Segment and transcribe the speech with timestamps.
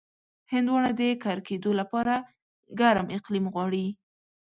[0.51, 2.15] هندوانه د کر کېدو لپاره
[2.79, 3.85] ګرم اقلیم غواړي.